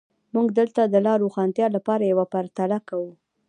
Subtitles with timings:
[0.33, 3.11] موږ دلته د لا روښانتیا لپاره یوه پرتله کوو.